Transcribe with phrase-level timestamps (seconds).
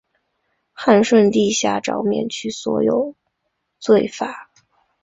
[0.73, 3.13] 汉顺帝下诏免去所有
[3.77, 4.49] 罪罚。